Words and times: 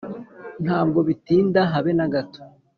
ntabwo 0.63 0.99
bitinda 1.07 1.59
habe 1.71 1.91
nagato 1.97 2.39